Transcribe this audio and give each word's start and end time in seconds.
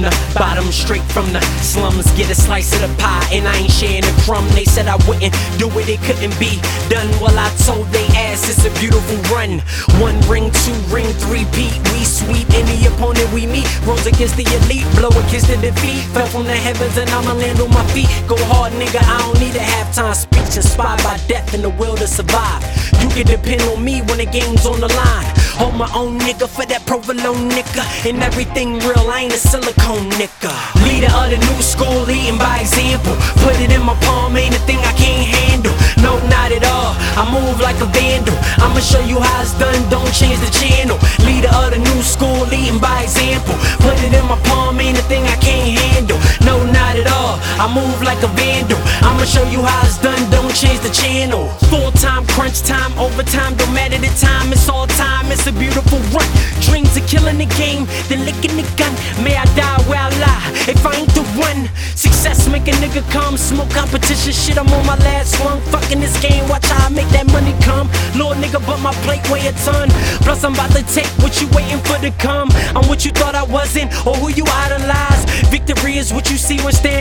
The 0.00 0.10
bottom 0.34 0.72
straight 0.72 1.04
from 1.12 1.32
the 1.32 1.40
slums, 1.60 2.10
get 2.16 2.30
a 2.30 2.34
slice 2.34 2.72
of 2.74 2.80
the 2.80 2.90
pie, 2.96 3.28
and 3.30 3.46
I 3.46 3.54
ain't 3.58 3.70
sharing 3.70 4.02
a 4.02 4.12
crumb. 4.24 4.48
They 4.56 4.64
said 4.64 4.88
I 4.88 4.96
wouldn't 5.06 5.30
do 5.58 5.68
it, 5.78 5.88
it 5.88 6.00
couldn't 6.00 6.34
be 6.40 6.58
done. 6.88 7.06
Well, 7.20 7.38
I 7.38 7.46
told 7.62 7.86
they 7.92 8.06
ass 8.16 8.48
it's 8.48 8.64
a 8.64 8.72
beautiful 8.80 9.14
run. 9.30 9.60
One 10.00 10.18
ring, 10.26 10.50
two 10.64 10.74
ring, 10.90 11.06
three 11.22 11.44
beat. 11.54 11.76
We 11.92 12.02
sweep 12.02 12.50
any 12.50 12.86
opponent 12.86 13.30
we 13.32 13.46
meet. 13.46 13.68
Rose 13.86 14.06
against 14.06 14.36
the 14.36 14.48
elite, 14.64 14.88
blow 14.96 15.12
a 15.12 15.22
kiss 15.30 15.46
to 15.46 15.56
defeat. 15.60 16.02
Fell 16.16 16.26
from 16.26 16.44
the 16.44 16.56
heavens 16.56 16.96
and 16.96 17.08
I'ma 17.10 17.34
land 17.34 17.60
on 17.60 17.70
my 17.70 17.84
feet. 17.92 18.08
Go 18.26 18.34
hard, 18.50 18.72
nigga, 18.72 18.98
I 19.04 19.18
don't 19.22 19.38
need 19.38 19.54
a 19.54 19.62
halftime 19.62 20.16
speech. 20.16 20.56
Inspired 20.56 21.02
by 21.04 21.20
death 21.28 21.54
and 21.54 21.62
the 21.62 21.70
will 21.70 21.96
to 21.96 22.08
survive. 22.08 22.64
Can 23.12 23.26
depend 23.26 23.60
on 23.68 23.84
me 23.84 24.00
when 24.08 24.16
the 24.16 24.24
game's 24.24 24.64
on 24.64 24.80
the 24.80 24.88
line. 24.88 25.28
Hold 25.60 25.76
my 25.76 25.84
own 25.92 26.18
nigga 26.18 26.48
for 26.48 26.64
that 26.64 26.80
provolone 26.88 27.52
nigga. 27.52 27.84
And 28.08 28.24
everything 28.24 28.80
real, 28.88 29.04
I 29.12 29.28
ain't 29.28 29.36
a 29.36 29.36
silicone 29.36 30.08
nigga. 30.16 30.48
Leader 30.80 31.12
of 31.12 31.28
the 31.28 31.36
new 31.36 31.60
school, 31.60 32.08
leading 32.08 32.40
by 32.40 32.64
example. 32.64 33.12
Put 33.44 33.60
it 33.60 33.68
in 33.68 33.84
my 33.84 33.92
palm, 34.08 34.32
ain't 34.40 34.56
a 34.56 34.62
thing 34.64 34.80
I 34.80 34.96
can't 34.96 35.28
handle. 35.28 35.76
No, 36.00 36.16
not 36.32 36.56
at 36.56 36.64
all. 36.64 36.96
I 37.20 37.28
move 37.28 37.60
like 37.60 37.76
a 37.84 37.88
vandal. 37.92 38.32
I'ma 38.64 38.80
show 38.80 39.04
you 39.04 39.20
how 39.20 39.44
it's 39.44 39.52
done, 39.60 39.76
don't 39.92 40.08
change 40.16 40.40
the 40.40 40.48
channel. 40.48 40.96
Leader 41.28 41.52
of 41.52 41.76
the 41.76 41.84
new 41.84 42.00
school, 42.00 42.48
leading 42.48 42.80
by 42.80 43.04
example. 43.04 43.54
Put 43.84 44.00
it 44.00 44.16
in 44.16 44.24
my 44.24 44.40
palm, 44.48 44.80
ain't 44.80 44.96
a 44.96 45.04
thing 45.04 45.28
I 45.28 45.36
can't 45.36 45.68
handle. 45.68 46.16
No, 46.48 46.64
not 46.64 46.96
at 46.96 47.12
all. 47.12 47.36
I 47.60 47.68
move 47.68 48.00
like 48.00 48.24
a 48.24 48.30
vandal. 48.34 48.81
I'ma 49.02 49.24
show 49.24 49.44
you 49.50 49.62
how 49.62 49.86
it's 49.86 49.98
done, 49.98 50.18
don't 50.30 50.54
change 50.54 50.80
the 50.80 50.90
channel. 50.90 51.48
Full 51.70 51.90
time, 51.92 52.26
crunch 52.26 52.62
time, 52.62 52.92
overtime, 52.98 53.54
don't 53.56 53.74
matter 53.74 53.98
the 53.98 54.12
time, 54.18 54.52
it's 54.52 54.68
all 54.68 54.86
time, 54.86 55.30
it's 55.30 55.46
a 55.46 55.52
beautiful 55.52 55.98
run. 56.14 56.28
Dreams 56.62 56.96
of 56.96 57.06
killing 57.06 57.38
the 57.38 57.50
game, 57.58 57.86
then 58.08 58.24
licking 58.24 58.56
the 58.56 58.66
gun. 58.76 58.92
May 59.24 59.36
I 59.36 59.44
die 59.58 59.82
where 59.90 59.98
I 59.98 60.10
lie, 60.22 60.44
if 60.68 60.84
I 60.86 60.94
ain't 60.96 61.14
the 61.14 61.24
one. 61.34 61.68
Success 61.96 62.48
make 62.48 62.68
a 62.68 62.74
nigga 62.82 63.02
come, 63.10 63.36
smoke 63.36 63.70
competition, 63.70 64.32
shit, 64.32 64.58
I'm 64.58 64.68
on 64.68 64.86
my 64.86 64.96
last 64.98 65.40
one. 65.44 65.60
Fucking 65.72 66.00
this 66.00 66.14
game, 66.20 66.46
watch 66.48 66.66
how 66.66 66.86
I 66.86 66.88
make 66.90 67.08
that 67.10 67.26
money 67.32 67.54
come. 67.62 67.90
Lord 68.14 68.38
nigga, 68.38 68.60
but 68.66 68.78
my 68.78 68.92
plate 69.02 69.24
weigh 69.30 69.46
a 69.48 69.52
ton. 69.64 69.88
Plus, 70.22 70.44
I'm 70.44 70.54
about 70.54 70.70
to 70.78 70.82
take 70.94 71.10
what 71.18 71.40
you 71.40 71.48
waiting 71.56 71.80
for 71.80 71.98
to 71.98 72.10
come. 72.22 72.50
I'm 72.76 72.86
what 72.88 73.04
you 73.04 73.10
thought 73.10 73.34
I 73.34 73.42
wasn't, 73.42 73.90
or 74.06 74.14
who 74.14 74.28
you 74.30 74.44
idolize. 74.46 75.24
Victory 75.50 75.96
is 75.96 76.12
what 76.12 76.30
you 76.30 76.36
see 76.36 76.60
when 76.60 76.72
staring 76.72 76.91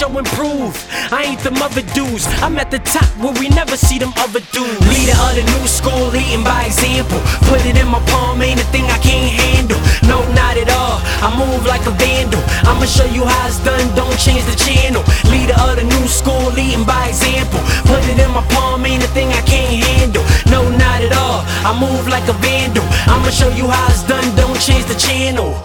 show 0.00 0.16
improve. 0.16 0.72
I 1.12 1.28
ain't 1.28 1.44
them 1.44 1.60
other 1.60 1.84
dudes. 1.92 2.24
I'm 2.40 2.56
at 2.56 2.70
the 2.70 2.80
top 2.80 3.04
where 3.20 3.36
we 3.36 3.52
never 3.52 3.76
see 3.76 3.98
them 3.98 4.16
other 4.16 4.40
dudes. 4.48 4.80
Leader 4.88 5.18
of 5.28 5.36
the 5.36 5.44
new 5.44 5.66
school, 5.68 6.08
leading 6.08 6.40
by 6.40 6.72
example. 6.72 7.20
Put 7.52 7.60
it 7.68 7.76
in 7.76 7.84
my 7.84 8.00
palm, 8.08 8.40
ain't 8.40 8.56
a 8.56 8.64
thing 8.72 8.88
I 8.88 8.96
can't 9.04 9.28
handle. 9.28 9.76
No, 10.08 10.24
not 10.32 10.56
at 10.56 10.72
all. 10.72 11.04
I 11.20 11.28
move 11.36 11.68
like 11.68 11.84
a 11.84 11.92
vandal. 12.00 12.40
I'ma 12.64 12.88
show 12.88 13.04
you 13.12 13.28
how 13.28 13.44
it's 13.44 13.60
done, 13.60 13.84
don't 13.92 14.16
change 14.16 14.48
the 14.48 14.56
channel. 14.56 15.04
Leader 15.28 15.58
of 15.68 15.76
the 15.76 15.84
new 15.84 16.06
school, 16.08 16.48
leading 16.56 16.84
by 16.88 17.12
example. 17.12 17.60
Put 17.84 18.00
it 18.08 18.16
in 18.16 18.30
my 18.32 18.44
palm, 18.56 18.80
ain't 18.88 19.04
a 19.04 19.10
thing 19.12 19.28
I 19.36 19.44
can't 19.44 19.84
handle. 19.84 20.24
No, 20.48 20.64
not 20.80 21.04
at 21.04 21.12
all. 21.12 21.44
I 21.68 21.76
move 21.76 22.08
like 22.08 22.24
a 22.32 22.36
vandal. 22.40 22.88
I'ma 23.04 23.28
show 23.28 23.52
you 23.52 23.68
how 23.68 23.92
it's 23.92 24.04
done, 24.08 24.24
don't 24.32 24.56
change 24.64 24.88
the 24.88 24.96
channel. 24.96 25.60